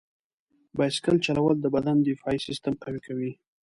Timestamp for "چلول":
1.25-1.55